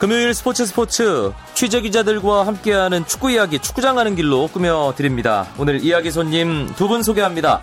금요일 0.00 0.32
스포츠 0.32 0.64
스포츠 0.64 1.30
취재 1.52 1.82
기자들과 1.82 2.46
함께하는 2.46 3.04
축구 3.06 3.30
이야기 3.30 3.58
축구장 3.58 3.96
가는 3.96 4.16
길로 4.16 4.48
꾸며 4.48 4.94
드립니다. 4.96 5.46
오늘 5.58 5.84
이야기 5.84 6.10
손님 6.10 6.66
두 6.76 6.88
분 6.88 7.02
소개합니다. 7.02 7.60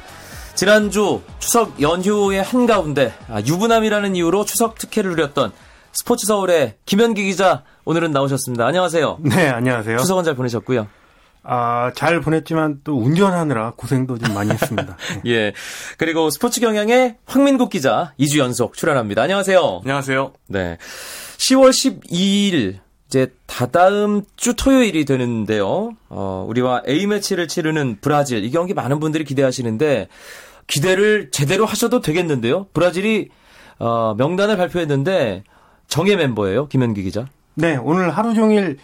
지난주 0.53 1.21
추석 1.39 1.81
연휴의 1.81 2.43
한가운데 2.43 3.11
아, 3.27 3.41
유부남이라는 3.41 4.15
이유로 4.15 4.45
추석 4.45 4.77
특혜를 4.77 5.11
누렸던 5.11 5.51
스포츠 5.93 6.27
서울의 6.27 6.75
김현기 6.85 7.23
기자 7.23 7.63
오늘은 7.85 8.11
나오셨습니다. 8.11 8.65
안녕하세요. 8.67 9.17
네, 9.21 9.49
안녕하세요. 9.49 9.97
추석은 9.97 10.23
잘 10.23 10.35
보내셨고요. 10.35 10.87
아, 11.43 11.91
잘 11.95 12.21
보냈지만 12.21 12.81
또 12.83 12.97
운전하느라 12.99 13.73
고생도 13.77 14.19
좀 14.19 14.35
많이 14.35 14.51
했습니다. 14.51 14.95
네. 15.23 15.31
예. 15.33 15.53
그리고 15.97 16.29
스포츠 16.29 16.59
경향의 16.59 17.15
황민국 17.25 17.71
기자 17.71 18.13
2주 18.19 18.37
연속 18.37 18.75
출연합니다. 18.75 19.23
안녕하세요. 19.23 19.81
안녕하세요. 19.83 20.33
네. 20.49 20.77
10월 21.37 21.69
12일 21.69 22.79
이제 23.07 23.33
다다음 23.45 24.23
주 24.35 24.55
토요일이 24.55 25.05
되는데요. 25.05 25.91
어, 26.09 26.45
우리와 26.47 26.83
A매치를 26.87 27.47
치르는 27.47 27.99
브라질. 28.01 28.43
이 28.43 28.51
경기 28.51 28.73
많은 28.73 28.99
분들이 28.99 29.23
기대하시는데 29.23 30.09
기대를 30.67 31.31
제대로 31.31 31.65
하셔도 31.65 32.01
되겠는데요. 32.01 32.67
브라질이 32.73 33.29
어, 33.79 34.15
명단을 34.17 34.57
발표했는데 34.57 35.43
정예 35.87 36.15
멤버예요. 36.17 36.67
김현기 36.67 37.03
기자. 37.03 37.27
네, 37.53 37.77
오늘 37.77 38.09
하루 38.09 38.33
종일 38.33 38.77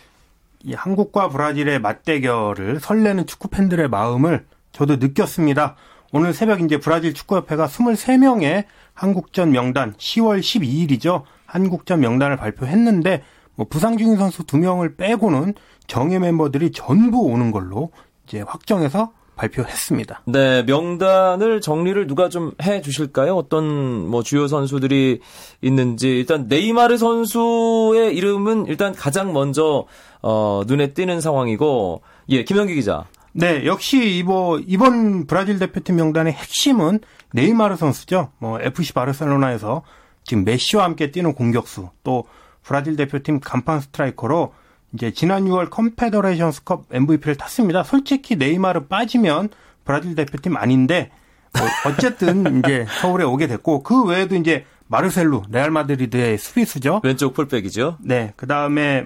이 0.63 0.73
한국과 0.73 1.29
브라질의 1.29 1.79
맞대결을 1.79 2.79
설레는 2.79 3.27
축구 3.27 3.49
팬들의 3.49 3.89
마음을 3.89 4.45
저도 4.71 4.95
느꼈습니다. 4.95 5.75
오늘 6.13 6.33
새벽 6.33 6.61
이제 6.61 6.77
브라질 6.77 7.13
축구협회가 7.13 7.67
23명의 7.67 8.65
한국전 8.93 9.51
명단 9.51 9.93
10월 9.93 10.39
12일이죠. 10.39 11.23
한국전 11.53 11.99
명단을 11.99 12.35
발표했는데 12.35 13.21
뭐 13.55 13.67
부상 13.69 13.97
중인 13.97 14.17
선수 14.17 14.43
2명을 14.43 14.97
빼고는 14.97 15.53
정예 15.85 16.17
멤버들이 16.17 16.71
전부 16.71 17.19
오는 17.21 17.51
걸로 17.51 17.91
이제 18.27 18.41
확정해서 18.41 19.11
발표했습니다. 19.35 20.21
네, 20.27 20.63
명단을 20.63 21.61
정리를 21.61 22.07
누가 22.07 22.29
좀 22.29 22.51
해 22.61 22.81
주실까요? 22.81 23.35
어떤 23.35 24.07
뭐 24.07 24.23
주요 24.23 24.47
선수들이 24.47 25.21
있는지 25.61 26.09
일단 26.09 26.47
네이마르 26.47 26.97
선수의 26.97 28.15
이름은 28.15 28.65
일단 28.67 28.93
가장 28.93 29.33
먼저 29.33 29.85
어 30.21 30.61
눈에 30.65 30.93
띄는 30.93 31.21
상황이고 31.21 32.01
예, 32.29 32.43
김현기 32.43 32.75
기자. 32.75 33.05
네, 33.33 33.65
역시 33.65 34.17
이번 34.17 34.63
이번 34.67 35.25
브라질 35.25 35.57
대표팀 35.59 35.95
명단의 35.95 36.33
핵심은 36.33 36.99
네이마르 37.33 37.75
선수죠. 37.75 38.29
뭐 38.37 38.59
FC 38.59 38.93
바르셀로나에서 38.93 39.83
지금 40.23 40.43
메시와 40.45 40.83
함께 40.83 41.11
뛰는 41.11 41.33
공격수 41.33 41.89
또 42.03 42.25
브라질 42.63 42.95
대표팀 42.95 43.39
간판 43.39 43.81
스트라이커로 43.81 44.53
이제 44.93 45.11
지난 45.11 45.45
6월 45.45 45.69
컨페더레이션스컵 45.69 46.85
MVP를 46.91 47.35
탔습니다. 47.35 47.83
솔직히 47.83 48.35
네이마르 48.35 48.87
빠지면 48.87 49.49
브라질 49.85 50.15
대표팀 50.15 50.55
아닌데 50.55 51.11
뭐 51.57 51.67
어쨌든 51.91 52.59
이제 52.63 52.85
서울에 53.01 53.23
오게 53.23 53.47
됐고 53.47 53.83
그 53.83 54.03
외에도 54.03 54.35
이제 54.35 54.65
마르셀루 54.87 55.43
레알 55.49 55.71
마드리드의 55.71 56.37
수비수죠. 56.37 57.01
왼쪽 57.03 57.33
풀백이죠. 57.33 57.97
네, 58.01 58.33
그 58.35 58.47
다음에 58.47 59.05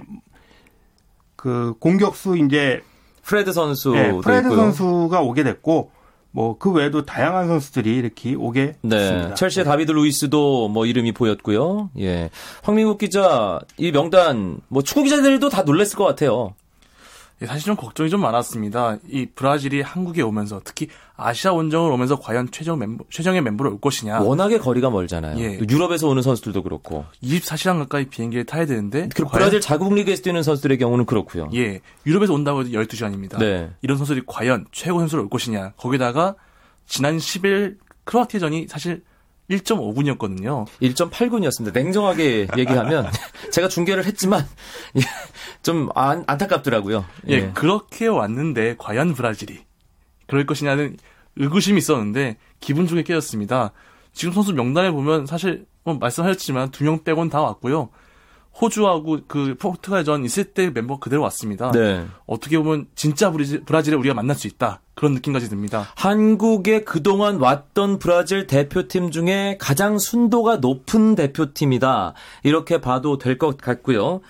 그 1.36 1.74
공격수 1.80 2.36
이제 2.36 2.82
프레드 3.22 3.52
선수 3.52 3.92
네, 3.92 4.12
프레드. 4.22 4.54
선수가 4.54 5.20
오게 5.20 5.44
됐고 5.44 5.92
뭐 6.30 6.58
그 6.58 6.70
외에도 6.72 7.04
다양한 7.04 7.48
선수들이 7.48 7.96
이렇게 7.96 8.34
오게 8.34 8.74
네, 8.82 8.98
됐습니다. 8.98 9.34
첼시의 9.34 9.64
다비드 9.64 9.92
루이스도 9.92 10.68
뭐 10.68 10.86
이름이 10.86 11.12
보였고요. 11.12 11.90
예, 11.98 12.30
황민국 12.62 12.98
기자 12.98 13.60
이 13.76 13.92
명단 13.92 14.60
뭐 14.68 14.82
축구 14.82 15.04
기자들도 15.04 15.48
다 15.48 15.62
놀랐을 15.62 15.96
것 15.96 16.04
같아요. 16.04 16.54
예, 17.40 17.46
사실 17.46 17.66
좀 17.66 17.76
걱정이 17.76 18.10
좀 18.10 18.20
많았습니다. 18.20 18.98
이 19.08 19.26
브라질이 19.26 19.80
한국에 19.80 20.22
오면서 20.22 20.60
특히 20.64 20.88
아시아 21.16 21.52
원정을 21.52 21.90
오면서 21.92 22.18
과연 22.18 22.50
최종 22.50 22.78
멤버, 22.80 23.04
최정의 23.10 23.42
멤버로 23.42 23.70
올 23.72 23.80
것이냐. 23.80 24.20
워낙에 24.20 24.58
거리가 24.58 24.90
멀잖아요. 24.90 25.38
예. 25.38 25.58
또 25.58 25.64
유럽에서 25.68 26.08
오는 26.08 26.20
선수들도 26.22 26.62
그렇고. 26.64 27.04
24시간 27.22 27.78
가까이 27.78 28.06
비행기를 28.06 28.44
타야 28.44 28.66
되는데 28.66 29.08
그리고 29.14 29.30
과연- 29.30 29.32
브라질 29.32 29.60
자국 29.60 29.94
리그에서 29.94 30.22
뛰는 30.22 30.42
선수들의 30.42 30.78
경우는 30.78 31.06
그렇고요. 31.06 31.48
예, 31.54 31.80
유럽에서 32.06 32.34
온다고 32.34 32.60
해도 32.60 32.70
12시간입니다. 32.70 33.38
네. 33.38 33.70
이런 33.82 33.96
선수들이 33.98 34.24
과연 34.26 34.66
최고 34.72 34.98
선수로 34.98 35.22
올 35.22 35.28
것이냐. 35.30 35.74
거기다가 35.76 36.34
지난 36.86 37.18
10일 37.18 37.76
크로아티아전이 38.04 38.66
사실 38.68 39.02
1.5분이었거든요. 39.50 40.66
1.8군이었습니다. 40.82 41.72
냉정하게 41.72 42.48
얘기하면 42.56 43.10
제가 43.52 43.68
중계를 43.68 44.04
했지만 44.04 44.46
예, 44.96 45.00
좀 45.62 45.88
안, 45.94 46.24
안타깝더라고요. 46.26 47.04
예, 47.28 47.50
그렇게 47.50 48.06
왔는데 48.06 48.76
과연 48.78 49.14
브라질이 49.14 49.60
그럴 50.26 50.46
것이냐는 50.46 50.96
의구심이 51.36 51.78
있었는데 51.78 52.36
기분 52.60 52.86
좋게 52.86 53.02
깨졌습니다. 53.04 53.72
지금 54.12 54.34
선수 54.34 54.52
명단에 54.52 54.90
보면 54.90 55.26
사실 55.26 55.66
뭐 55.84 55.94
말씀하셨지만 55.94 56.70
두 56.70 56.84
명 56.84 57.02
빼곤 57.04 57.30
다 57.30 57.40
왔고요. 57.40 57.88
호주하고 58.60 59.18
그 59.28 59.54
포르투갈전 59.58 60.24
있을 60.24 60.44
때 60.44 60.70
멤버 60.70 60.98
그대로 60.98 61.22
왔습니다. 61.22 61.70
네. 61.72 62.04
어떻게 62.26 62.58
보면 62.58 62.86
진짜 62.94 63.30
브라질, 63.30 63.64
브라질을 63.64 63.98
우리가 63.98 64.14
만날 64.14 64.36
수 64.36 64.46
있다 64.46 64.80
그런 64.94 65.14
느낌까지 65.14 65.48
듭니다. 65.48 65.86
한국에 65.96 66.82
그동안 66.82 67.36
왔던 67.40 67.98
브라질 67.98 68.46
대표팀 68.46 69.10
중에 69.12 69.56
가장 69.60 69.98
순도가 69.98 70.56
높은 70.56 71.14
대표팀이다. 71.14 72.14
이렇게 72.42 72.80
봐도 72.80 73.16
될 73.18 73.38
것 73.38 73.58
같고요. 73.58 74.20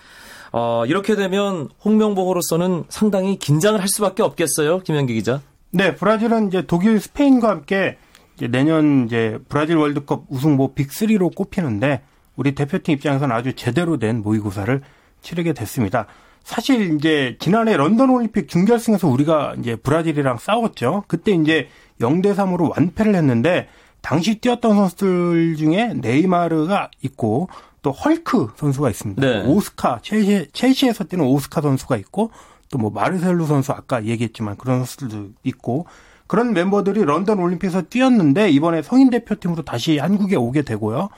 어, 0.52 0.84
이렇게 0.86 1.14
되면 1.16 1.68
홍명보로서는 1.84 2.84
상당히 2.88 3.38
긴장을 3.38 3.80
할 3.80 3.88
수밖에 3.88 4.22
없겠어요. 4.22 4.80
김현기 4.80 5.14
기자. 5.14 5.40
네, 5.70 5.94
브라질은 5.94 6.48
이제 6.48 6.62
독일, 6.66 7.00
스페인과 7.00 7.48
함께 7.48 7.96
이제 8.36 8.48
내년 8.48 9.06
이제 9.06 9.38
브라질 9.48 9.76
월드컵 9.76 10.24
우승 10.28 10.56
뭐 10.56 10.74
빅3로 10.74 11.34
꼽히는데 11.34 12.02
우리 12.38 12.54
대표팀 12.54 12.94
입장에서는 12.94 13.34
아주 13.34 13.52
제대로 13.54 13.98
된 13.98 14.22
모의고사를 14.22 14.80
치르게 15.20 15.52
됐습니다. 15.52 16.06
사실 16.44 16.94
이제 16.94 17.36
지난해 17.40 17.76
런던 17.76 18.10
올림픽 18.10 18.48
준결승에서 18.48 19.08
우리가 19.08 19.56
이제 19.58 19.74
브라질이랑 19.74 20.38
싸웠죠. 20.38 21.02
그때 21.08 21.32
이제 21.32 21.68
0대 22.00 22.34
3으로 22.34 22.70
완패를 22.70 23.16
했는데 23.16 23.68
당시 24.00 24.36
뛰었던 24.40 24.76
선수들 24.76 25.56
중에 25.56 25.94
네이마르가 25.94 26.90
있고 27.02 27.48
또 27.82 27.90
헐크 27.90 28.52
선수가 28.56 28.88
있습니다. 28.88 29.20
네. 29.20 29.44
오스카 29.44 29.98
첼시 30.02 30.46
첼시에서 30.52 31.04
뛰는 31.04 31.24
오스카 31.24 31.60
선수가 31.60 31.96
있고 31.96 32.30
또 32.70 32.78
뭐 32.78 32.90
마르셀루 32.90 33.46
선수 33.46 33.72
아까 33.72 34.04
얘기했지만 34.04 34.56
그런 34.56 34.78
선수들도 34.78 35.30
있고 35.42 35.86
그런 36.28 36.52
멤버들이 36.52 37.04
런던 37.04 37.38
올림픽에서 37.40 37.82
뛰었는데 37.82 38.50
이번에 38.50 38.82
성인 38.82 39.10
대표팀으로 39.10 39.64
다시 39.64 39.98
한국에 39.98 40.36
오게 40.36 40.62
되고요. 40.62 41.08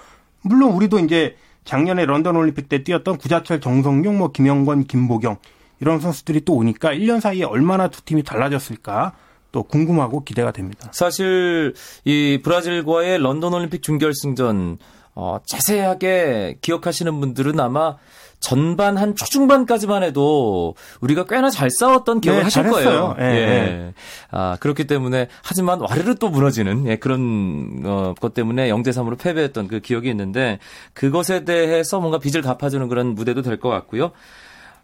물론 0.43 0.73
우리도 0.73 0.99
이제 1.01 1.37
작년에 1.65 2.07
런던 2.07 2.37
올림픽 2.37 2.69
때 2.69 2.83
뛰었던 2.83 3.19
구자철, 3.19 3.61
정성용, 3.61 4.19
뭐 4.19 4.33
김영권, 4.33 4.85
김보경 4.85 5.37
이런 5.81 6.01
선수들이 6.01 6.45
또 6.45 6.55
오니까 6.55 6.93
1년 6.93 7.21
사이에 7.21 7.45
얼마나 7.45 7.89
두 7.89 8.03
팀이 8.03 8.23
달라졌을까 8.23 9.15
또 9.53 9.63
궁금하고 9.65 10.25
기대가 10.25 10.53
됩니다. 10.53 10.91
사실 10.93 11.75
이 12.05 12.41
브라질과의 12.43 13.19
런던 13.19 13.53
올림픽 13.53 13.83
준결승전 13.83 14.79
어, 15.23 15.39
자세하게 15.47 16.57
기억하시는 16.63 17.21
분들은 17.21 17.61
아마 17.61 17.97
전반 18.41 18.97
한 18.97 19.15
초중반까지만 19.15 20.03
해도 20.03 20.75
우리가 21.03 21.25
꽤나 21.27 21.51
잘 21.51 21.69
싸웠던 21.79 22.23
기억을 22.23 22.41
네, 22.41 22.45
하실 22.45 22.63
잘했어요. 22.63 23.15
거예요. 23.15 23.17
예, 23.21 23.37
예. 23.37 23.95
아, 24.31 24.57
그렇기 24.61 24.87
때문에 24.87 25.29
하지만 25.43 25.81
와르르 25.81 26.15
또 26.15 26.31
무너지는 26.31 26.87
예, 26.87 26.97
그런 26.97 27.83
어, 27.85 28.15
것 28.19 28.33
때문에 28.33 28.71
0대 28.71 28.89
3으로 28.89 29.19
패배했던 29.19 29.69
그 29.69 29.81
기억이 29.81 30.09
있는데 30.09 30.59
그것에 30.95 31.45
대해서 31.45 32.01
뭔가 32.01 32.19
빚을 32.19 32.41
갚아 32.41 32.71
주는 32.71 32.89
그런 32.89 33.15
무대도 33.15 33.43
될 33.43 33.61
것 33.61 33.69
같고요. 33.69 34.13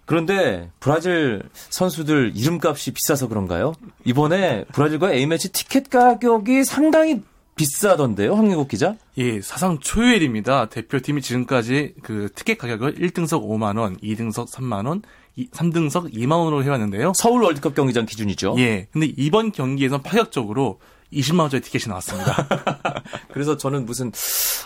그런데 0.05 0.71
브라질 0.79 1.43
선수들 1.55 2.33
이름값이 2.37 2.93
비싸서 2.93 3.27
그런가요? 3.29 3.73
이번에 4.05 4.65
브라질과 4.73 5.13
A매치 5.15 5.51
티켓 5.53 5.89
가격이 5.89 6.65
상당히 6.65 7.23
비싸던데요, 7.57 8.35
황민국 8.35 8.69
기자? 8.69 8.97
예, 9.17 9.41
사상 9.41 9.79
초유일입니다. 9.79 10.69
대표팀이 10.69 11.23
지금까지 11.23 11.95
그 12.03 12.29
티켓 12.35 12.59
가격을 12.59 12.97
1등석 12.97 13.49
5만 13.49 13.79
원, 13.79 13.97
2등석 13.97 14.51
3만 14.51 14.87
원, 14.87 15.03
3등석 15.37 16.13
2만 16.15 16.33
원으로 16.33 16.63
해왔는데요. 16.63 17.13
서울 17.17 17.43
월드컵 17.43 17.75
경기장 17.75 18.05
기준이죠. 18.05 18.57
예, 18.59 18.89
근데 18.93 19.11
이번 19.17 19.53
경기에선 19.53 20.03
파격적으로 20.03 20.81
20만 21.13 21.41
원짜리 21.41 21.63
티켓이 21.63 21.89
나왔습니다. 21.89 22.47
그래서 23.33 23.57
저는 23.57 23.87
무슨 23.87 24.13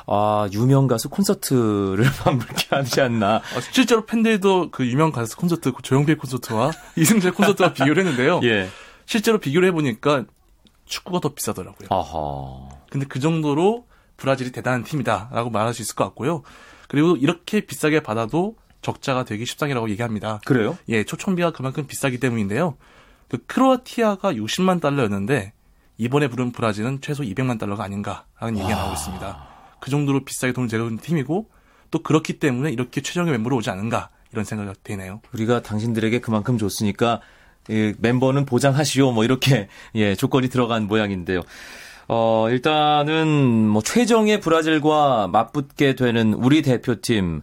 아 0.07 0.49
유명 0.53 0.89
가수 0.89 1.09
콘서트를 1.11 2.05
만물게 2.27 2.67
하지 2.71 3.01
않나. 3.01 3.37
어, 3.37 3.61
실제로 3.71 4.05
팬들도 4.05 4.71
그 4.73 4.85
유명 4.85 5.13
가수 5.13 5.37
콘서트 5.37 5.73
그 5.73 5.83
조용필 5.83 6.17
콘서트와 6.19 6.73
이승재 6.97 7.31
콘서트와 7.31 7.73
비교를 7.73 7.99
했는데요. 7.99 8.41
예. 8.45 8.69
실제로 9.07 9.39
비교를 9.39 9.69
해보니까 9.69 10.25
축구가 10.91 11.21
더 11.21 11.31
비싸더라고요. 11.31 11.89
아하. 11.91 12.69
근데 12.91 13.07
그 13.07 13.21
정도로 13.21 13.87
브라질이 14.19 14.53
대단한 14.53 14.85
팀이다라고 14.85 15.49
말할 15.51 15.73
수 15.73 15.81
있을 15.81 15.95
것 15.95 16.05
같고요. 16.05 16.43
그리고 16.89 17.17
이렇게 17.17 17.61
비싸게 17.61 18.01
받아도 18.01 18.57
적자가 18.83 19.25
되기 19.25 19.47
십상이라고 19.47 19.89
얘기합니다. 19.91 20.41
그래요? 20.45 20.77
예, 20.89 21.05
초청비가 21.05 21.53
그만큼 21.53 21.87
비싸기 21.87 22.19
때문인데요. 22.19 22.77
그 23.29 23.39
크로아티아가 23.47 24.33
60만 24.33 24.81
달러였는데 24.81 25.53
이번에 25.99 26.29
부른 26.29 26.53
브라질은 26.53 27.01
최소 27.01 27.23
200만 27.23 27.59
달러가 27.59 27.85
아닌가라는 27.85 28.59
얘기가 28.59 28.75
나오고 28.75 28.95
있습니다. 28.95 29.49
그 29.81 29.91
정도로 29.91 30.25
비싸게 30.25 30.53
돈을 30.53 30.69
내는 30.71 30.99
팀이고 30.99 31.49
또 31.91 32.03
그렇기 32.03 32.39
때문에 32.39 32.71
이렇게 32.71 33.01
최종의 33.01 33.33
멤버로 33.33 33.57
오지 33.57 33.71
않은가 33.71 34.11
이런 34.33 34.45
생각이 34.45 34.79
되네요. 34.83 35.21
우리가 35.35 35.63
당신들에게 35.63 36.21
그만큼 36.21 36.59
줬으니까 36.59 37.21
예, 37.69 37.95
멤버는 37.99 38.47
보장하시오 38.47 39.13
뭐 39.13 39.25
이렇게 39.25 39.69
예, 39.95 40.15
조건이 40.15 40.49
들어간 40.49 40.87
모양인데요. 40.87 41.43
어, 42.09 42.49
일단은 42.51 43.29
뭐 43.69 43.83
최정의 43.83 44.41
브라질과 44.41 45.29
맞붙게 45.29 45.95
되는 45.95 46.35
우리 46.35 46.63
대표팀 46.63 47.43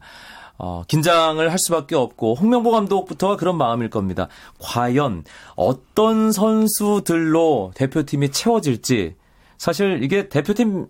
어, 0.57 0.83
긴장을 0.87 1.49
할 1.49 1.59
수밖에 1.59 1.95
없고 1.95 2.35
홍명보 2.35 2.71
감독부터가 2.71 3.37
그런 3.37 3.57
마음일 3.57 3.89
겁니다. 3.89 4.27
과연 4.59 5.23
어떤 5.55 6.31
선수들로 6.31 7.71
대표팀이 7.75 8.31
채워질지 8.31 9.15
사실 9.57 10.03
이게 10.03 10.27
대표팀 10.29 10.87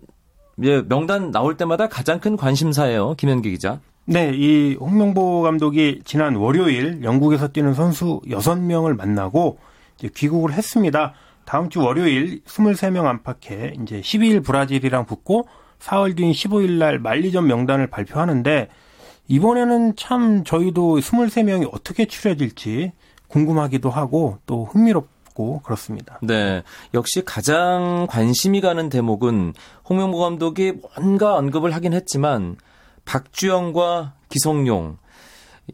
예, 0.64 0.82
명단 0.82 1.30
나올 1.30 1.56
때마다 1.56 1.88
가장 1.88 2.18
큰 2.18 2.36
관심사예요. 2.36 3.14
김현기 3.14 3.50
기자. 3.50 3.80
네, 4.10 4.32
이 4.34 4.74
홍명보 4.80 5.42
감독이 5.42 6.00
지난 6.02 6.34
월요일 6.34 7.04
영국에서 7.04 7.48
뛰는 7.48 7.74
선수 7.74 8.22
6명을 8.26 8.96
만나고 8.96 9.58
이제 9.98 10.08
귀국을 10.16 10.54
했습니다. 10.54 11.12
다음 11.44 11.68
주 11.68 11.82
월요일 11.82 12.42
23명 12.44 13.04
안팎에 13.04 13.74
이제 13.82 14.00
12일 14.00 14.42
브라질이랑 14.42 15.04
붙고 15.04 15.46
4월 15.80 16.16
뒤인 16.16 16.32
15일 16.32 16.78
날 16.78 16.98
만리전 16.98 17.46
명단을 17.46 17.88
발표하는데 17.88 18.70
이번에는 19.28 19.96
참 19.96 20.42
저희도 20.42 21.00
23명이 21.00 21.68
어떻게 21.70 22.06
추려질지 22.06 22.92
궁금하기도 23.26 23.90
하고 23.90 24.38
또 24.46 24.64
흥미롭고 24.64 25.60
그렇습니다. 25.60 26.18
네. 26.22 26.62
역시 26.94 27.22
가장 27.26 28.06
관심이 28.08 28.62
가는 28.62 28.88
대목은 28.88 29.52
홍명보 29.86 30.18
감독이 30.18 30.72
뭔가 30.96 31.36
언급을 31.36 31.74
하긴 31.74 31.92
했지만 31.92 32.56
박주영과 33.08 34.12
기성용 34.28 34.98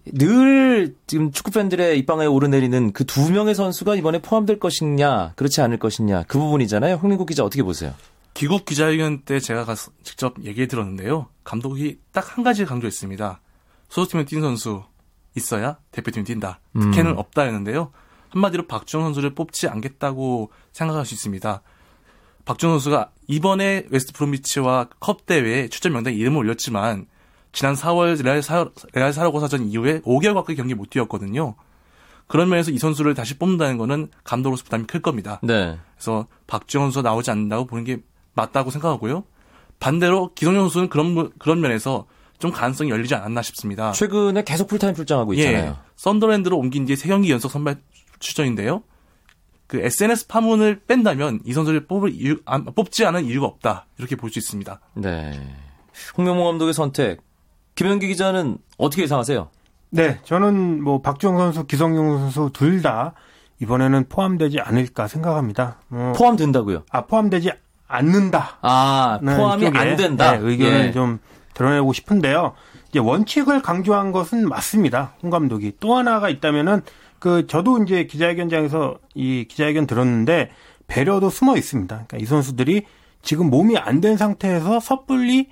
늘 0.06 0.94
지금 1.08 1.32
축구 1.32 1.50
팬들의 1.50 1.98
입방에 1.98 2.26
오르내리는 2.26 2.92
그 2.92 3.04
두 3.04 3.30
명의 3.32 3.54
선수가 3.56 3.96
이번에 3.96 4.20
포함될 4.20 4.60
것이냐 4.60 5.32
그렇지 5.34 5.60
않을 5.60 5.78
것이냐 5.78 6.24
그 6.28 6.38
부분이잖아요. 6.38 6.94
홍민국 6.96 7.26
기자 7.26 7.44
어떻게 7.44 7.62
보세요? 7.64 7.92
귀국 8.34 8.64
기자회견 8.64 9.22
때 9.24 9.40
제가 9.40 9.64
가서 9.64 9.90
직접 10.04 10.34
얘기해 10.44 10.68
들었는데요. 10.68 11.26
감독이 11.42 11.98
딱 12.12 12.36
한 12.36 12.44
가지 12.44 12.64
강조했습니다. 12.64 13.40
소속팀에 13.88 14.24
뛴 14.24 14.40
선수 14.40 14.82
있어야 15.36 15.78
대표팀 15.90 16.22
뛴다. 16.24 16.60
특혜는 16.72 17.12
음. 17.12 17.18
없다였는데요. 17.18 17.90
한마디로 18.30 18.66
박주영 18.68 19.04
선수를 19.04 19.34
뽑지 19.34 19.68
않겠다고 19.68 20.50
생각할 20.72 21.04
수 21.04 21.14
있습니다. 21.14 21.62
박주영 22.44 22.72
선수가 22.74 23.10
이번에 23.28 23.86
웨스트 23.90 24.12
브롬비치와 24.12 24.88
컵 25.00 25.26
대회에 25.26 25.68
출전 25.68 25.92
명단에 25.92 26.16
이름을 26.16 26.38
올렸지만 26.38 27.06
지난 27.54 27.74
4월 27.74 28.22
레알, 28.22 28.42
사, 28.42 28.68
레알 28.92 29.12
사라고사전 29.12 29.68
이후에 29.68 30.00
5개월 30.02 30.34
가까이 30.34 30.56
경기 30.56 30.74
못 30.74 30.90
뛰었거든요. 30.90 31.54
그런 32.26 32.48
면에서 32.48 32.70
이 32.70 32.78
선수를 32.78 33.14
다시 33.14 33.38
뽑는다는 33.38 33.78
거는 33.78 34.08
감독으로서 34.24 34.64
부담이 34.64 34.84
클 34.84 35.00
겁니다. 35.00 35.40
네. 35.42 35.78
그래서 35.94 36.26
박주영 36.46 36.84
선수가 36.86 37.08
나오지 37.08 37.30
않는다고 37.30 37.66
보는 37.66 37.84
게 37.84 37.98
맞다고 38.34 38.70
생각하고요. 38.70 39.24
반대로 39.78 40.32
기성용 40.34 40.62
선수는 40.64 40.88
그런 40.88 41.30
그런 41.38 41.60
면에서 41.60 42.06
좀 42.38 42.50
가능성이 42.50 42.90
열리지 42.90 43.14
않았나 43.14 43.42
싶습니다. 43.42 43.92
최근에 43.92 44.42
계속 44.44 44.66
풀타임 44.68 44.94
출장하고 44.94 45.34
있잖아요. 45.34 45.64
예, 45.70 45.74
썬더랜드로 45.96 46.56
옮긴 46.58 46.84
뒤에 46.86 46.96
3경기 46.96 47.28
연속 47.30 47.50
선발 47.50 47.76
출전인데요. 48.18 48.82
그 49.66 49.78
SNS 49.80 50.26
파문을 50.28 50.82
뺀다면 50.86 51.40
이 51.44 51.52
선수를 51.52 51.86
뽑을 51.86 52.12
이유, 52.14 52.36
안- 52.44 52.64
뽑지 52.64 53.04
않은 53.06 53.24
이유가 53.26 53.46
없다. 53.46 53.86
이렇게 53.98 54.16
볼 54.16 54.30
수 54.30 54.38
있습니다. 54.38 54.80
네. 54.94 55.40
홍명보 56.16 56.44
감독의 56.44 56.74
선택. 56.74 57.20
김현기 57.74 58.06
기자는 58.08 58.58
어떻게 58.78 59.02
예상하세요? 59.02 59.48
네, 59.90 60.18
저는 60.24 60.82
뭐 60.82 61.00
박주영 61.00 61.36
선수, 61.38 61.64
기성용 61.66 62.18
선수 62.18 62.50
둘 62.52 62.82
다 62.82 63.14
이번에는 63.60 64.06
포함되지 64.08 64.60
않을까 64.60 65.06
생각합니다. 65.06 65.78
뭐, 65.88 66.12
포함된다고요? 66.12 66.82
아 66.90 67.02
포함되지 67.06 67.52
않는다. 67.86 68.58
아, 68.62 69.18
네, 69.22 69.36
포함이 69.36 69.62
이쪽에, 69.62 69.78
안 69.78 69.96
된다. 69.96 70.32
네, 70.32 70.38
의견을 70.42 70.86
예. 70.86 70.92
좀 70.92 71.18
드러내고 71.54 71.92
싶은데요. 71.92 72.54
이제 72.88 72.98
원칙을 72.98 73.62
강조한 73.62 74.10
것은 74.12 74.48
맞습니다. 74.48 75.14
홍 75.22 75.30
감독이 75.30 75.72
또 75.78 75.94
하나가 75.96 76.28
있다면은 76.28 76.82
그 77.20 77.46
저도 77.46 77.82
이제 77.84 78.04
기자회견장에서 78.06 78.96
이 79.14 79.46
기자회견 79.48 79.86
들었는데 79.86 80.50
배려도 80.88 81.30
숨어 81.30 81.56
있습니다. 81.56 81.94
그러니까 81.94 82.18
이 82.18 82.24
선수들이 82.26 82.84
지금 83.22 83.48
몸이 83.50 83.78
안 83.78 84.00
된 84.00 84.16
상태에서 84.16 84.80
섣불리 84.80 85.48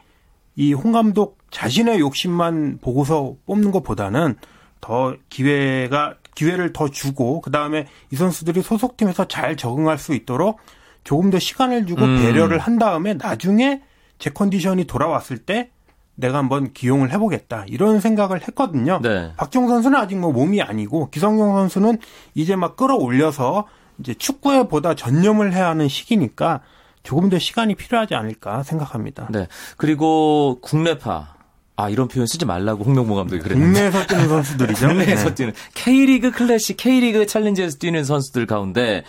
이 0.57 0.75
홍 0.75 0.93
감독 0.93 1.39
자신의 1.51 2.01
욕심만 2.01 2.79
보고서 2.81 3.35
뽑는 3.47 3.71
것보다는 3.71 4.37
더 4.81 5.15
기회가 5.29 6.17
기회를 6.35 6.73
더 6.73 6.89
주고 6.89 7.41
그 7.41 7.51
다음에 7.51 7.87
이 8.11 8.17
선수들이 8.17 8.63
소속팀에서 8.63 9.29
잘 9.29 9.57
적응할 9.57 9.99
수 9.99 10.15
있도록 10.15 10.59
조금 11.05 11.31
더 11.31 11.39
시간을 11.39 11.87
주고 11.87 12.05
음. 12.05 12.23
배려를 12.23 12.59
한 12.59 12.79
다음에 12.79 13.15
나중에 13.15 13.83
제 14.19 14.31
컨디션이 14.31 14.85
돌아왔을 14.85 15.39
때 15.39 15.71
내가 16.15 16.39
한번 16.39 16.73
기용을 16.73 17.11
해보겠다 17.13 17.65
이런 17.69 18.01
생각을 18.01 18.43
했거든요. 18.43 19.01
네. 19.03 19.33
박정 19.37 19.69
선수는 19.69 19.99
아직 19.99 20.17
뭐 20.17 20.33
몸이 20.33 20.63
아니고 20.63 21.11
기성용 21.11 21.55
선수는 21.55 21.99
이제 22.35 22.55
막 22.57 22.77
끌어올려서 22.77 23.67
이제 23.99 24.15
축구에 24.15 24.69
보다 24.69 24.95
전념을 24.95 25.53
해야 25.55 25.69
하는 25.69 25.89
시기니까 25.89 26.61
조금 27.03 27.29
더 27.29 27.39
시간이 27.39 27.75
필요하지 27.75 28.15
않을까 28.15 28.63
생각합니다. 28.63 29.29
네. 29.31 29.47
그리고 29.77 30.59
국내파. 30.61 31.35
아, 31.75 31.89
이런 31.89 32.07
표현 32.07 32.27
쓰지 32.27 32.45
말라고 32.45 32.85
홍명보 32.85 33.15
감독이 33.15 33.41
그랬는데. 33.41 33.91
국내에서 33.91 34.07
뛰는 34.07 34.29
선수들이죠. 34.29 34.89
국내에서 34.89 35.29
네. 35.31 35.35
뛰는 35.35 35.53
K리그 35.75 36.31
클래식, 36.31 36.77
K리그 36.77 37.27
챌린지에서 37.27 37.79
뛰는 37.79 38.05
선수들 38.05 38.47
가운데 38.47 39.05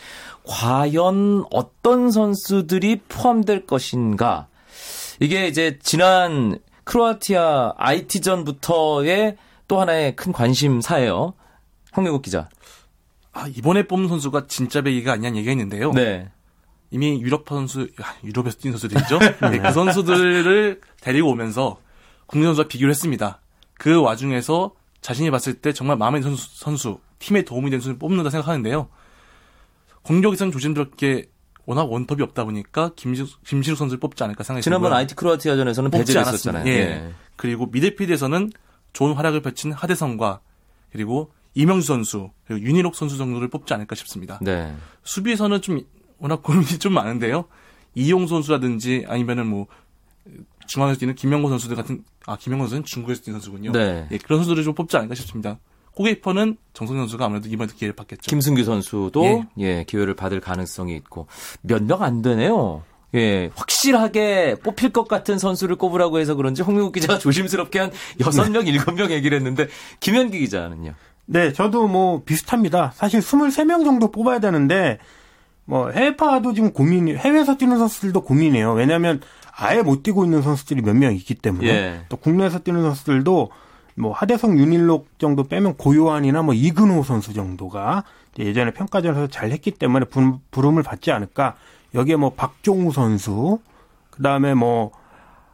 과연 0.45 1.45
어떤 1.51 2.09
선수들이 2.09 3.01
포함될 3.09 3.65
것인가? 3.65 4.47
이게 5.19 5.47
이제 5.47 5.77
지난 5.83 6.57
크로아티아 6.85 7.73
IT전부터의 7.77 9.37
또 9.67 9.79
하나의 9.79 10.15
큰 10.15 10.31
관심사예요. 10.31 11.33
황명국 11.91 12.21
기자. 12.21 12.49
아, 13.31 13.47
이번에 13.47 13.87
뽑는 13.87 14.09
선수가 14.09 14.47
진짜 14.47 14.81
배기가 14.81 15.13
아니냐는 15.13 15.37
얘기가 15.37 15.51
있는데요. 15.51 15.91
네. 15.91 16.29
이미 16.93 17.19
유럽 17.21 17.43
선수, 17.49 17.89
아, 17.99 18.13
유럽에서 18.23 18.57
뛴 18.59 18.69
선수들이죠. 18.71 19.19
네, 19.49 19.57
그 19.57 19.71
선수들을 19.71 20.79
데리고 21.01 21.31
오면서 21.31 21.81
국내 22.27 22.45
선수와 22.45 22.67
비교를 22.67 22.91
했습니다. 22.91 23.41
그 23.73 23.99
와중에서 23.99 24.75
자신이 25.01 25.31
봤을 25.31 25.55
때 25.55 25.73
정말 25.73 25.97
마음에 25.97 26.19
드는 26.19 26.35
선수, 26.35 26.59
선수, 26.59 26.99
팀에 27.17 27.41
도움이 27.41 27.71
되는 27.71 27.79
선수를 27.79 27.97
뽑는다 27.97 28.29
생각하는데요. 28.29 28.89
공격에서는 30.03 30.51
조심스럽게 30.51 31.29
워낙 31.65 31.91
원톱이 31.91 32.21
없다 32.21 32.43
보니까 32.43 32.91
김지숙, 32.95 33.43
김지숙 33.43 33.75
선수를 33.77 33.99
뽑지 33.99 34.23
않을까 34.23 34.43
생각이 34.43 34.63
지난번 34.63 34.89
들고요. 34.89 34.99
IT 34.99 35.15
크로아티아전에서는 35.15 35.89
뽑지 35.89 36.13
배제를. 36.13 36.27
했었잖아요. 36.27 36.67
예. 36.67 37.11
그리고 37.37 37.65
미드필드에서는 37.67 38.51
좋은 38.91 39.13
활약을 39.13 39.41
펼친 39.41 39.71
하대성과 39.71 40.41
그리고 40.91 41.31
이명수 41.55 41.87
선수 41.87 42.29
그리고 42.45 42.63
윤희록 42.67 42.95
선수 42.95 43.17
정도를 43.17 43.47
뽑지 43.47 43.73
않을까 43.73 43.95
싶습니다. 43.95 44.37
네. 44.41 44.75
수비에서는 45.03 45.61
좀 45.61 45.79
워낙 46.19 46.41
고민이 46.43 46.79
좀 46.79 46.93
많은데요. 46.93 47.45
이용 47.95 48.27
선수라든지 48.27 49.05
아니면은 49.07 49.47
뭐 49.47 49.67
중앙에서 50.67 50.99
뛰는 50.99 51.15
김명곤 51.15 51.51
선수들 51.51 51.75
같은 51.75 52.03
아 52.25 52.37
김명곤 52.37 52.67
선수는 52.67 52.83
중국에서 52.85 53.21
뛰는 53.23 53.39
선수군요. 53.39 53.71
네. 53.71 54.07
예, 54.11 54.17
그런 54.17 54.39
선수들을 54.39 54.63
좀 54.63 54.73
뽑지 54.73 54.95
않을까 54.97 55.15
싶습니다. 55.15 55.59
골키퍼는 55.95 56.57
정성 56.73 56.97
선수가 56.97 57.25
아무래도 57.25 57.49
이번에 57.49 57.71
기회를 57.75 57.95
받겠죠. 57.95 58.21
김승규 58.23 58.63
선수도 58.63 59.23
예. 59.25 59.47
예, 59.59 59.83
기회를 59.83 60.15
받을 60.15 60.39
가능성이 60.39 60.95
있고 60.95 61.27
몇 61.61 61.83
명 61.83 62.01
안 62.01 62.21
되네요. 62.23 62.83
예, 63.13 63.51
확실하게 63.53 64.55
뽑힐 64.63 64.89
것 64.89 65.07
같은 65.07 65.37
선수를 65.37 65.75
꼽으라고 65.75 66.17
해서 66.17 66.33
그런지 66.33 66.63
홍명국 66.63 66.93
기자가 66.93 67.19
조심스럽게 67.19 67.77
한 67.77 67.91
여섯 68.25 68.49
명 68.49 68.65
일곱 68.65 68.95
명 68.95 69.11
얘기를 69.11 69.37
했는데 69.37 69.67
김현기 69.99 70.39
기자는요. 70.39 70.95
네, 71.25 71.53
저도 71.53 71.87
뭐 71.87 72.23
비슷합니다. 72.23 72.91
사실 72.95 73.19
23명 73.19 73.85
정도 73.85 74.09
뽑아야 74.11 74.39
되는데 74.39 74.97
뭐 75.65 75.89
해외파도 75.91 76.53
지금 76.53 76.73
고민이 76.73 77.15
해외에서 77.15 77.55
뛰는 77.57 77.77
선수들도 77.77 78.21
고민이에요. 78.21 78.73
왜냐하면 78.73 79.21
아예 79.55 79.81
못 79.81 80.03
뛰고 80.03 80.25
있는 80.25 80.41
선수들이 80.41 80.81
몇 80.81 80.95
명 80.95 81.13
있기 81.15 81.35
때문에 81.35 81.67
예. 81.67 82.01
또 82.09 82.17
국내에서 82.17 82.59
뛰는 82.59 82.81
선수들도 82.81 83.51
뭐 83.95 84.11
하대성 84.11 84.57
윤일록 84.57 85.07
정도 85.19 85.43
빼면 85.43 85.75
고요한이나 85.77 86.41
뭐 86.41 86.53
이근호 86.53 87.03
선수 87.03 87.33
정도가 87.33 88.03
예전에 88.39 88.71
평가전에서 88.71 89.27
잘 89.27 89.51
했기 89.51 89.69
때문에 89.71 90.05
부름- 90.05 90.39
부름을 90.51 90.81
받지 90.83 91.11
않을까. 91.11 91.55
여기에 91.93 92.15
뭐 92.15 92.31
박종우 92.33 92.91
선수, 92.91 93.59
그 94.09 94.23
다음에 94.23 94.55
뭐 94.55 94.91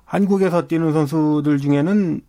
한국에서 0.06 0.68
뛰는 0.68 0.94
선수들 0.94 1.58
중에는 1.60 2.22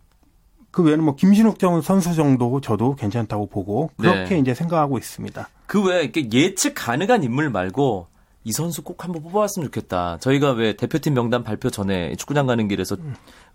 그 0.71 0.83
외에는 0.83 1.03
뭐 1.03 1.15
김신욱 1.15 1.59
정 1.59 1.81
선수 1.81 2.15
정도 2.15 2.61
저도 2.61 2.95
괜찮다고 2.95 3.47
보고 3.47 3.91
그렇게 3.97 4.35
네. 4.35 4.39
이제 4.39 4.53
생각하고 4.53 4.97
있습니다. 4.97 5.47
그 5.67 5.83
외에 5.83 6.03
이렇게 6.03 6.29
예측 6.31 6.73
가능한 6.75 7.23
인물 7.23 7.49
말고 7.49 8.07
이 8.43 8.51
선수 8.51 8.81
꼭 8.81 9.03
한번 9.03 9.21
뽑아왔으면 9.21 9.67
좋겠다. 9.67 10.17
저희가 10.19 10.51
왜 10.51 10.73
대표팀 10.73 11.13
명단 11.13 11.43
발표 11.43 11.69
전에 11.69 12.15
축구장 12.15 12.47
가는 12.47 12.67
길에서 12.67 12.97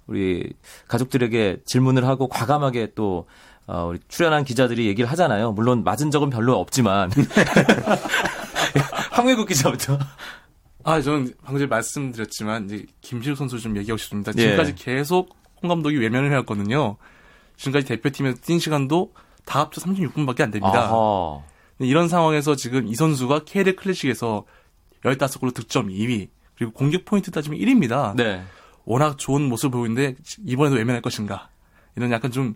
우리 0.06 0.52
가족들에게 0.88 1.62
질문을 1.64 2.06
하고 2.06 2.28
과감하게 2.28 2.92
또 2.94 3.26
어, 3.66 3.87
우리 3.88 3.99
출연한 4.06 4.44
기자들이 4.44 4.87
얘기를 4.87 5.11
하잖아요. 5.11 5.52
물론 5.52 5.82
맞은 5.82 6.12
적은 6.12 6.30
별로 6.30 6.61
없지만 6.61 7.11
황외국 9.11 9.49
기자부터. 9.49 9.99
아, 10.85 11.00
저는 11.00 11.35
방금 11.42 11.58
전에 11.58 11.66
말씀드렸지만 11.66 12.66
이제 12.66 12.87
김신욱 13.00 13.37
선수 13.37 13.58
좀 13.58 13.76
얘기하고 13.76 13.99
싶습니다. 13.99 14.30
예. 14.37 14.42
지금까지 14.42 14.76
계속 14.76 15.35
홍 15.62 15.68
감독이 15.68 15.96
외면을 15.96 16.30
해왔거든요. 16.32 16.96
지금까지 17.56 17.86
대표팀에서 17.86 18.38
뛴 18.42 18.60
시간도 18.60 19.12
다 19.44 19.60
합쳐 19.60 19.80
36분밖에 19.80 20.42
안 20.42 20.50
됩니다. 20.50 20.88
아하. 20.90 21.40
이런 21.78 22.08
상황에서 22.08 22.56
지금 22.56 22.86
이 22.86 22.94
선수가 22.94 23.44
KL 23.44 23.76
클래식에서 23.76 24.44
15골로 25.02 25.54
득점 25.54 25.88
2위, 25.88 26.28
그리고 26.56 26.72
공격 26.72 27.04
포인트 27.04 27.30
따지면 27.30 27.58
1위입니다. 27.60 28.14
네. 28.16 28.42
워낙 28.84 29.18
좋은 29.18 29.42
모습을 29.42 29.70
보이고 29.70 29.86
있는데 29.86 30.16
이번에도 30.44 30.76
외면할 30.76 31.02
것인가? 31.02 31.48
이런 31.96 32.10
약간 32.12 32.30
좀 32.30 32.54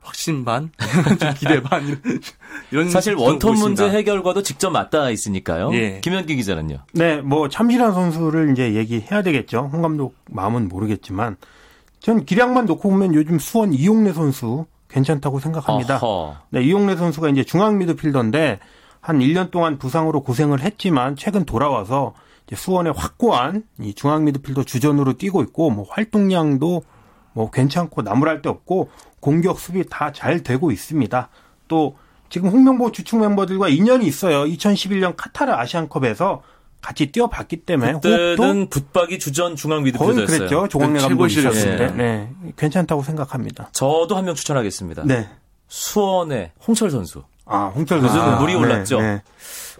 확신 0.00 0.44
반, 0.44 0.70
좀 1.18 1.34
기대 1.34 1.62
반 1.62 1.98
이런, 2.70 2.88
사실 2.90 3.14
좀 3.14 3.22
원톱 3.22 3.56
문제. 3.56 3.88
해결과도 3.88 4.42
직접 4.42 4.70
맞닿아 4.70 5.10
있으니까요. 5.10 5.70
예. 5.74 6.00
김현기 6.02 6.36
기자는요. 6.36 6.78
네, 6.92 7.20
뭐 7.22 7.48
참신한 7.48 7.94
선수를 7.94 8.52
이제 8.52 8.74
얘기해야 8.74 9.22
되겠죠. 9.22 9.70
홍 9.72 9.82
감독 9.82 10.16
마음은 10.30 10.68
모르겠지만 10.68 11.36
전 12.04 12.26
기량만 12.26 12.66
놓고 12.66 12.90
보면 12.90 13.14
요즘 13.14 13.38
수원 13.38 13.72
이용래 13.72 14.12
선수 14.12 14.66
괜찮다고 14.88 15.40
생각합니다. 15.40 15.96
어허. 15.96 16.36
네, 16.50 16.62
이용래 16.62 16.96
선수가 16.96 17.30
이제 17.30 17.44
중앙 17.44 17.78
미드필더인데 17.78 18.60
한 19.00 19.18
1년 19.20 19.50
동안 19.50 19.78
부상으로 19.78 20.22
고생을 20.22 20.60
했지만 20.60 21.16
최근 21.16 21.46
돌아와서 21.46 22.12
수원의 22.52 22.92
확고한 22.94 23.62
이 23.80 23.94
중앙 23.94 24.26
미드필더 24.26 24.64
주전으로 24.64 25.14
뛰고 25.14 25.40
있고 25.44 25.70
뭐 25.70 25.86
활동량도 25.88 26.82
뭐 27.32 27.50
괜찮고 27.50 28.02
나무랄 28.02 28.42
데 28.42 28.50
없고 28.50 28.90
공격 29.20 29.58
수비 29.58 29.82
다 29.88 30.12
잘 30.12 30.42
되고 30.42 30.70
있습니다. 30.70 31.30
또 31.68 31.96
지금 32.28 32.50
홍명보 32.50 32.92
주축 32.92 33.18
멤버들과 33.18 33.70
인연이 33.70 34.06
있어요. 34.06 34.44
2011년 34.44 35.14
카타르 35.16 35.52
아시안컵에서 35.52 36.42
같이 36.84 37.06
뛰어봤기 37.10 37.56
때문에 37.64 37.94
그때는 37.94 38.68
붙박이 38.68 39.18
주전 39.18 39.56
중앙 39.56 39.82
미드필더였어요. 39.84 40.26
그랬죠. 40.26 40.68
조광래 40.68 40.92
네, 40.94 40.98
감독이. 41.00 41.30
시절이었어요. 41.34 41.96
네, 41.96 42.28
괜찮다고 42.56 43.02
생각합니다. 43.02 43.70
저도 43.72 44.16
한 44.16 44.24
명 44.26 44.34
추천하겠습니다. 44.34 45.04
네. 45.06 45.28
수원의 45.68 46.52
홍철 46.66 46.90
선수. 46.90 47.22
아, 47.46 47.72
홍철 47.74 48.00
선수. 48.02 48.18
물이 48.40 48.54
올랐죠? 48.54 49.00
네, 49.00 49.14
네. 49.14 49.22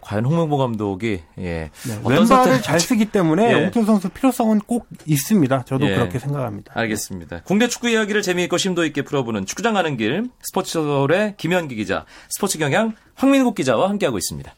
과연 0.01 0.25
홍명보 0.27 0.57
감독이 0.59 1.21
예. 1.39 1.71
네, 1.87 1.99
어떤 2.03 2.19
왼발을 2.21 2.61
잘 2.63 2.79
쓰기 2.81 3.07
때문에 3.07 3.49
예. 3.53 3.63
홍철 3.65 3.85
선수 3.85 4.09
필요성은 4.09 4.61
꼭 4.61 4.87
있습니다. 5.07 5.65
저도 5.67 5.87
예. 5.89 5.95
그렇게 5.95 6.19
생각합니다. 6.19 6.73
알겠습니다. 6.75 7.41
국내 7.45 7.69
축구 7.69 7.89
이야기를 7.91 8.21
재미있고 8.23 8.57
심도 8.59 8.85
있게 8.87 9.03
풀어보는 9.03 9.45
축구장 9.47 9.75
가는 9.75 9.97
길 9.99 10.29
스포츠 10.43 10.73
서울의 10.73 11.35
김현기 11.37 11.75
기자, 11.77 12.05
스포츠 12.31 12.59
경향 12.59 12.95
황민국 13.15 13.55
기자와 13.55 13.89
함께하고 13.91 14.17
있습니다. 14.19 14.55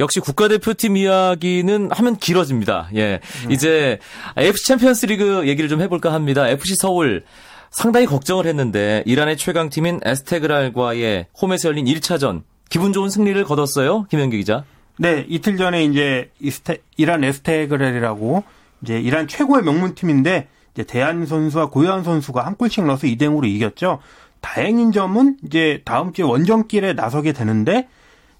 역시 0.00 0.20
국가대표팀 0.20 0.96
이야기는 0.96 1.90
하면 1.90 2.16
길어집니다. 2.16 2.90
예. 2.96 3.20
이제 3.50 3.98
FC 4.36 4.66
챔피언스 4.66 5.06
리그 5.06 5.46
얘기를 5.46 5.68
좀 5.68 5.80
해볼까 5.80 6.12
합니다. 6.12 6.48
FC 6.48 6.74
서울 6.76 7.24
상당히 7.70 8.06
걱정을 8.06 8.46
했는데 8.46 9.02
이란의 9.06 9.36
최강팀인 9.36 10.00
에스테그랄과의 10.04 11.26
홈에서 11.40 11.68
열린 11.68 11.84
1차전 11.86 12.42
기분 12.68 12.92
좋은 12.92 13.10
승리를 13.10 13.42
거뒀어요. 13.44 14.04
김현기 14.04 14.38
기자. 14.38 14.64
네, 14.98 15.26
이틀 15.28 15.56
전에 15.56 15.84
이제 15.84 16.30
이스테, 16.40 16.78
이란 16.96 17.22
에스테그렐이라고 17.22 18.44
이제 18.82 18.98
이란 18.98 19.28
최고의 19.28 19.62
명문팀인데 19.62 20.48
이제 20.74 20.84
데얀 20.84 21.26
선수와 21.26 21.70
고요한 21.70 22.02
선수가 22.02 22.44
한 22.44 22.54
골씩 22.54 22.84
넣어서 22.86 23.06
2대 23.06 23.22
0으로 23.22 23.46
이겼죠. 23.46 23.98
다행인 24.40 24.92
점은 24.92 25.36
이제 25.44 25.82
다음 25.84 26.12
주에 26.12 26.24
원정길에 26.24 26.92
나서게 26.92 27.32
되는데 27.32 27.88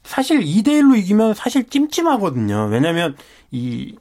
사실 0.07 0.41
2대 0.41 0.69
1로 0.69 0.97
이기면 0.99 1.35
사실 1.35 1.65
찜찜하거든요. 1.69 2.69
왜냐면 2.71 3.17
이 3.51 3.95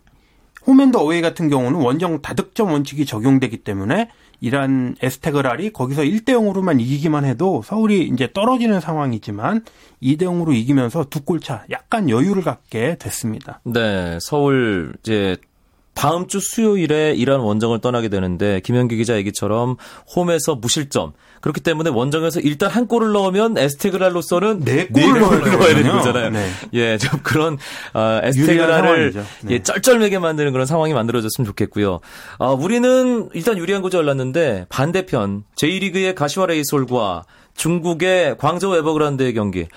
홈앤더 0.68 1.00
어웨이 1.00 1.22
같은 1.22 1.50
경우는 1.50 1.80
원정 1.80 2.22
다득점 2.22 2.72
원칙이 2.72 3.06
적용되기 3.06 3.58
때문에 3.58 4.10
이란 4.42 4.96
에스테그랄이 5.02 5.72
거기서 5.72 6.02
1대 6.02 6.30
0으로만 6.30 6.82
이기기만 6.82 7.24
해도 7.26 7.62
서울이 7.64 8.08
이제 8.08 8.30
떨어지는 8.34 8.80
상황이지만 8.82 9.64
2대 10.02 10.24
0으로 10.24 10.54
이기면서 10.56 11.06
두 11.10 11.22
골 11.26 11.40
차 11.40 11.64
약간 11.72 12.10
여유를 12.10 12.44
갖게 12.44 12.98
됐습니다. 13.00 13.62
네, 13.64 14.18
서울 14.22 14.94
이제 15.02 15.38
다음 15.96 16.28
주 16.28 16.40
수요일에 16.40 17.14
이란 17.16 17.40
원정을 17.40 17.80
떠나게 17.80 18.10
되는데 18.10 18.60
김현기 18.60 18.98
기자 18.98 19.16
얘기처럼 19.16 19.78
홈에서 20.16 20.56
무실점. 20.56 21.14
그렇기 21.42 21.62
때문에 21.62 21.90
원정에서 21.90 22.42
일단 22.42 22.70
한 22.70 22.86
골을 22.88 23.12
넣으면 23.14 23.58
에스테그랄로서는 23.58 24.66
네 24.66 24.88
골을 24.88 25.22
넣어야 25.22 25.74
되는. 25.74 25.92
거잖아요. 25.92 26.30
네. 26.32 26.50
예, 26.74 26.98
좀 26.98 27.20
그런 27.24 27.58
어, 27.94 28.20
에스테그랄을. 28.24 29.14
네. 29.14 29.24
예, 29.52 29.64
쩔쩔매게 29.64 30.20
만드는 30.20 30.52
그런 30.52 30.66
상황이 30.66 30.94
만들어졌으면 30.94 31.46
좋겠고요. 31.48 32.00
아, 32.40 32.48
우리는 32.50 33.30
일단 33.34 33.58
유리한 33.58 33.82
구조 33.82 33.98
올랐는데 33.98 34.66
반대편 34.70 35.44
제1리그의 35.56 36.14
가시와 36.14 36.48
레이솔과 36.48 37.24
중국의 37.56 38.38
광저우 38.38 38.76
에버그란드의 38.78 39.34
경기. 39.34 39.68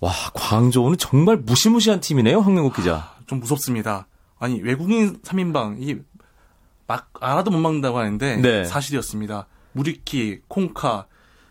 와, 0.00 0.12
광저우는 0.34 0.96
정말 0.98 1.36
무시무시한 1.36 2.00
팀이네요, 2.00 2.40
황명국 2.40 2.76
기자. 2.76 3.12
좀 3.26 3.40
무섭습니다. 3.40 4.06
아니 4.38 4.60
외국인 4.60 5.18
3인방 5.22 5.76
이게 5.80 6.00
막 6.86 7.10
알아도 7.20 7.50
못 7.50 7.58
막는다고 7.58 7.98
하는데 7.98 8.36
네. 8.36 8.64
사실이었습니다. 8.64 9.46
무리키, 9.72 10.40
콩카 10.48 11.06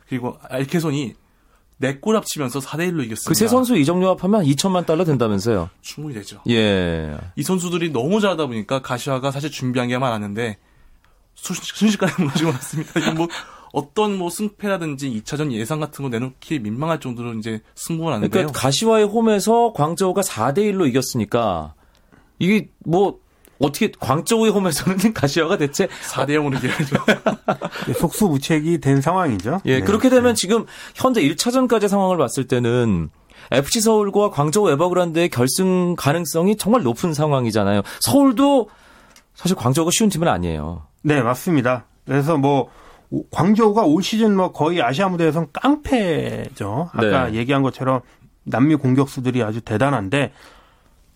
그리고 0.07 0.37
알케손이 0.49 1.15
4골 1.81 2.13
합치면서 2.13 2.59
4대 2.59 2.89
1로 2.91 3.03
이겼습니다. 3.03 3.27
그 3.29 3.33
세 3.33 3.47
선수 3.47 3.75
이적료 3.75 4.07
합하면 4.15 4.45
2천만 4.45 4.85
달러 4.85 5.03
된다면서요. 5.03 5.69
충분히 5.81 6.15
되죠. 6.15 6.41
예. 6.49 7.17
이 7.35 7.43
선수들이 7.43 7.91
너무 7.91 8.21
잘하다 8.21 8.45
보니까 8.47 8.81
가시화가 8.81 9.31
사실 9.31 9.51
준비한 9.51 9.89
게 9.89 9.97
많았는데 9.97 10.57
수- 11.35 11.53
순식간에 11.53 12.13
무너지고 12.17 12.51
말았습니다. 12.51 13.13
뭐 13.15 13.27
어떤 13.73 14.17
뭐 14.17 14.29
승패라든지 14.29 15.21
2차전 15.21 15.51
예상 15.51 15.81
같은 15.81 16.03
거 16.03 16.09
내놓기 16.09 16.59
민망할 16.59 17.01
정도로 17.01 17.33
이제 17.33 17.59
승부가 17.75 18.11
났는데요. 18.11 18.31
그러니까 18.43 18.57
가시와의 18.57 19.05
홈에서 19.05 19.73
광저우가 19.73 20.21
4대 20.21 20.59
1로 20.59 20.87
이겼으니까 20.87 21.73
이게 22.39 22.69
뭐 22.85 23.19
어떻게 23.59 23.91
광저우의 23.99 24.51
홈에서는 24.51 25.13
가시와가 25.13 25.57
대체 25.57 25.87
4대 25.87 26.31
0으로 26.31 26.57
이겨야죠. 26.57 27.93
속수무책이 27.99 28.79
된 28.79 29.01
상황이죠. 29.01 29.61
예, 29.65 29.79
네. 29.79 29.85
그렇게 29.85 30.09
되면 30.09 30.35
지금 30.35 30.65
현재 30.93 31.21
1차전까지 31.21 31.87
상황을 31.87 32.17
봤을 32.17 32.47
때는 32.47 33.09
FC 33.51 33.81
서울과 33.81 34.31
광저우 34.31 34.69
에버그란드의 34.71 35.29
결승 35.29 35.95
가능성이 35.95 36.57
정말 36.57 36.83
높은 36.83 37.13
상황이잖아요. 37.13 37.81
서울도 38.01 38.69
사실 39.35 39.55
광저우가 39.55 39.91
쉬운 39.93 40.09
팀은 40.09 40.27
아니에요. 40.27 40.83
네, 41.03 41.21
맞습니다. 41.21 41.85
그래서 42.05 42.37
뭐 42.37 42.69
오- 43.11 43.27
광저우가 43.29 43.83
올 43.83 44.01
시즌 44.01 44.35
뭐 44.35 44.51
거의 44.51 44.81
아시아 44.81 45.07
무대에선 45.09 45.47
깡패죠. 45.53 46.89
아까 46.91 47.27
네. 47.29 47.35
얘기한 47.37 47.61
것처럼 47.61 48.01
남미 48.43 48.75
공격수들이 48.75 49.43
아주 49.43 49.61
대단한데 49.61 50.31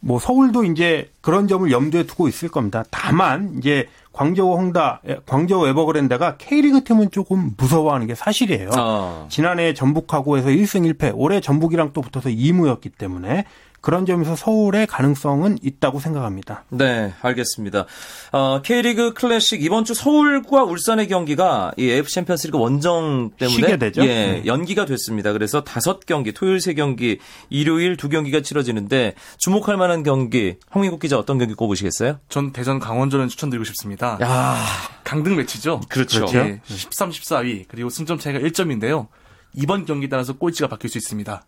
뭐 0.02 0.20
서울도 0.20 0.64
이제 0.66 1.10
그런 1.22 1.48
점을 1.48 1.70
염두에 1.70 2.04
두고 2.04 2.28
있을 2.28 2.50
겁니다. 2.50 2.84
다만 2.90 3.56
이제 3.58 3.88
광저우 4.14 4.56
홍다, 4.58 5.02
에, 5.08 5.18
광저우 5.26 5.68
에버그랜드가 5.68 6.38
K리그 6.38 6.84
팀은 6.84 7.12
조금 7.12 7.52
무서워하는 7.58 8.08
게 8.08 8.16
사실이에요. 8.16 8.70
아. 8.74 9.26
지난해 9.30 9.74
전북하고 9.74 10.38
해서 10.38 10.50
1승 10.50 10.92
1패, 10.94 11.12
올해 11.16 11.42
전북이랑 11.42 11.92
또 11.94 12.02
붙어서 12.02 12.30
2무였기 12.30 12.98
때문에 12.98 13.46
그런 13.82 14.06
점에서 14.06 14.36
서울의 14.36 14.88
가능성은 14.88 15.60
있다고 15.62 16.00
생각합니다. 16.00 16.64
네, 16.70 17.14
알겠습니다. 17.22 17.86
어, 18.32 18.62
K리그 18.64 19.14
클래식 19.14 19.64
이번 19.64 19.86
주 19.86 19.94
서울과 19.94 20.64
울산의 20.64 21.08
경기가 21.08 21.72
이 21.78 21.90
AFC 21.90 22.16
챔피언스리그 22.16 22.58
원정 22.58 23.32
때문에 23.38 23.56
쉬게 23.56 23.78
되죠? 23.78 24.02
예, 24.04 24.08
네. 24.08 24.44
연기가 24.46 24.86
됐습니다. 24.86 25.34
그래서 25.34 25.64
다섯 25.64 26.06
경기, 26.06 26.34
토요일 26.34 26.60
세 26.60 26.74
경기, 26.74 27.20
일요일 27.50 27.98
두 27.98 28.10
경기가 28.10 28.42
치러지는데 28.42 29.14
주목할 29.38 29.78
만한 29.78 30.04
경기 30.04 30.58
황민국 30.70 31.00
기자 31.00 31.18
어떤 31.18 31.38
경기 31.38 31.54
꼽으시겠어요? 31.54 32.20
전 32.30 32.52
대전 32.52 32.80
강원전을 32.80 33.28
추천드리고 33.30 33.64
싶습니다. 33.66 34.18
야, 34.22 34.56
강등 35.04 35.36
매치죠. 35.36 35.82
그렇죠. 35.90 36.26
예, 36.34 36.62
13, 36.66 37.10
14위 37.12 37.66
그리고 37.68 37.90
승점 37.90 38.20
차이가 38.20 38.40
1점인데요. 38.40 39.08
이번 39.54 39.86
경기 39.86 40.10
따라서 40.10 40.34
꼴찌가 40.34 40.68
바뀔 40.68 40.90
수 40.90 40.98
있습니다. 40.98 41.44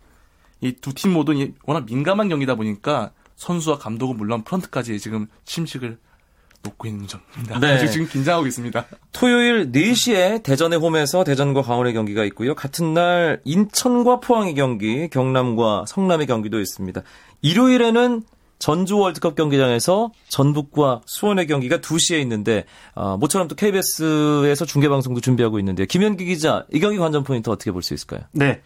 이 0.62 0.74
두 0.74 0.94
팀 0.94 1.12
모두 1.13 1.34
이 1.34 1.53
워낙 1.65 1.86
민감한 1.86 2.30
경기다 2.30 2.56
보니까 2.56 3.12
선수와 3.36 3.77
감독은 3.80 4.18
물론 4.18 4.44
프런트까지 4.44 5.00
지금 5.00 5.27
침식을 5.46 5.98
놓고 6.63 6.88
있는 6.88 7.08
점입니다. 7.08 7.60
네. 7.60 7.88
지금 7.88 8.08
긴장하고 8.08 8.46
있습니다. 8.46 8.86
토요일 9.13 9.72
4시에 9.72 10.44
대전의 10.44 10.77
홈에서 10.77 11.24
대전과 11.24 11.63
강원의 11.63 11.94
경기가 11.94 12.24
있고요. 12.25 12.53
같은 12.53 12.94
날 12.94 13.41
인천과 13.46 14.20
포항의 14.20 14.53
경기, 14.53 15.10
경남과 15.10 15.86
성남의 15.88 16.27
경기도 16.27 16.60
있습니다. 16.60 17.01
일요일에는 17.41 18.22
전주 18.60 19.00
월드컵 19.00 19.34
경기장에서 19.34 20.12
전북과 20.30 21.01
수원의 21.08 21.48
경기가 21.48 21.77
2시에 21.80 22.22
있는데 22.22 22.65
어, 22.94 23.18
모처럼 23.18 23.48
또 23.48 23.56
KBS에서 23.56 24.65
중계 24.65 24.88
방송도 24.88 25.20
준비하고 25.20 25.58
있는데요. 25.58 25.88
김현기 25.88 26.25
기자, 26.25 26.68
이 26.72 26.80
경기 26.80 27.00
관전 27.00 27.24
포인트 27.24 27.50
어떻게 27.50 27.72
볼 27.72 27.82
수 27.82 27.96
있을까요? 27.96 28.22
네. 28.34 28.62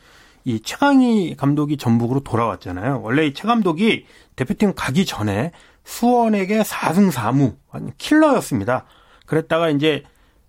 이 0.46 0.62
최강희 0.62 1.36
감독이 1.38 1.76
전북으로 1.78 2.22
돌아왔잖아요. 2.22 3.02
원래 3.04 3.26
이 3.26 3.34
최 3.34 3.48
감독이 3.48 4.06
대표팀 4.36 4.74
가기 4.76 5.06
전에 5.06 5.52
수원에게 5.84 6.62
4승 6.62 7.12
4무 7.12 7.56
킬러였습니다. 7.98 8.86
그랬다가 9.26 9.70
이제 9.70 10.04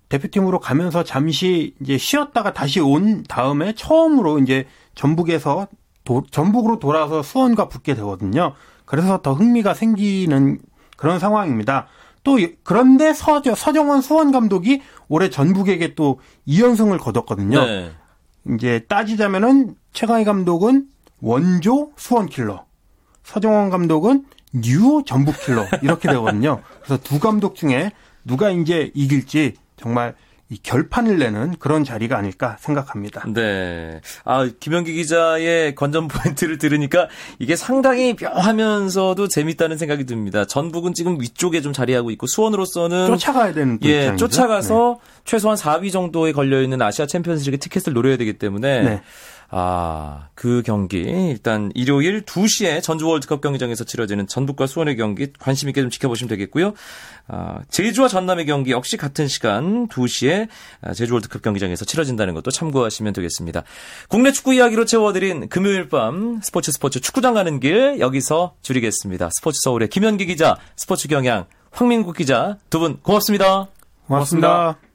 대표팀으로 0.09 0.61
가면서 0.61 1.03
잠시 1.03 1.75
이제 1.81 1.99
쉬었다가 1.99 2.53
다시 2.53 2.81
온 2.81 3.25
다음에 3.25 3.75
처음으로 3.75 4.39
이제 4.39 4.67
전북에서 4.95 5.67
도, 6.05 6.23
전북으로 6.31 6.79
돌아와서 6.79 7.23
수원과 7.23 7.69
붙게 7.69 7.95
되거든요. 7.95 8.53
그래서 8.85 9.21
더 9.23 9.33
흥미가 9.33 9.75
생기는 9.75 10.61
그런 10.97 11.19
상황입니다. 11.19 11.89
또 12.23 12.39
그런데 12.63 13.13
서, 13.15 13.43
서정원 13.43 14.01
수원 14.03 14.31
감독이 14.31 14.83
올해 15.09 15.29
전북에게 15.31 15.95
또 15.95 16.21
2연승을 16.47 16.99
거뒀거든요. 17.01 17.65
네. 17.65 17.93
이제 18.55 18.81
따지자면은 18.89 19.75
최강희 19.93 20.25
감독은 20.25 20.87
원조 21.21 21.93
수원 21.97 22.27
킬러, 22.27 22.65
서정원 23.25 23.71
감독은 23.71 24.27
new 24.55 25.03
전북 25.05 25.39
킬러 25.41 25.67
이렇게 25.83 26.09
되거든요. 26.09 26.63
그래서 26.83 27.03
두 27.03 27.19
감독 27.19 27.57
중에 27.57 27.91
누가 28.25 28.51
이제 28.51 28.91
이길지 28.95 29.55
정말 29.77 30.15
이 30.49 30.59
결판을 30.63 31.19
내는 31.19 31.57
그런 31.59 31.83
자리가 31.83 32.17
아닐까 32.17 32.57
생각합니다. 32.61 33.25
네. 33.35 34.01
아, 34.25 34.49
김현기 34.61 34.93
기자의 34.93 35.75
관전 35.75 36.07
포인트를 36.07 36.59
들으니까 36.59 37.09
이게 37.41 37.57
상당히 37.57 38.15
묘하면서도 38.21 39.27
재밌다는 39.27 39.77
생각이 39.77 40.05
듭니다. 40.05 40.45
전북은 40.45 40.95
지금 40.95 41.21
위쪽에 41.21 41.61
좀 41.63 41.73
자리하고 41.73 42.13
있고 42.13 42.29
수원으로서는 42.29 43.09
쫓아가야 43.09 43.55
되는 43.55 43.81
또 43.81 43.89
예, 43.89 44.03
입장이죠. 44.03 44.29
쫓아가서 44.29 45.01
최소한 45.25 45.57
4위 45.57 45.91
정도에 45.91 46.31
걸려 46.31 46.63
있는 46.63 46.81
아시아 46.81 47.07
챔피언스리그 47.07 47.59
티켓을 47.59 47.93
노려야 47.93 48.17
되기 48.17 48.35
때문에 48.35 48.83
네. 48.83 49.03
아, 49.49 50.29
그 50.35 50.63
경기 50.65 50.99
일단 50.99 51.71
일요일 51.75 52.23
2시에 52.23 52.83
전주 52.83 53.07
월드컵 53.09 53.41
경기장에서 53.41 53.85
치러지는 53.85 54.27
전북과 54.27 54.67
수원의 54.67 54.97
경기 54.97 55.33
관심 55.39 55.69
있게 55.69 55.81
좀 55.81 55.91
지켜보시면 55.91 56.29
되겠고요. 56.29 56.75
아, 57.29 57.61
제주와 57.71 58.09
전남의 58.09 58.47
경기 58.47 58.73
역시 58.73 58.97
같은 58.97 59.29
시간 59.29 59.89
2시에 59.89 60.49
아, 60.83 60.93
제주 60.95 61.13
월드컵 61.13 61.43
경기장에서 61.43 61.85
치러진다는 61.85 62.35
것도 62.35 62.51
참고하시면 62.51 63.13
되겠습니다. 63.13 63.63
국내 64.09 64.33
축구 64.33 64.55
이야기로 64.55 64.85
채워드린 64.85 65.49
금요일 65.49 65.89
밤 65.89 66.41
스포츠 66.43 66.73
스포츠 66.73 67.01
축구장 67.01 67.35
가는 67.35 67.61
길 67.61 68.01
여기서 68.01 68.55
줄이겠습니다. 68.63 69.31
스포츠 69.33 69.61
서울의 69.63 69.89
김현기 69.89 70.27
기자, 70.27 70.57
스포츠 70.77 71.09
경향 71.09 71.47
황민국 71.71 72.17
기자 72.17 72.59
두 72.71 72.79
분 72.79 72.99
고맙습니다. 73.03 73.69
고맙습니다. 74.07 74.86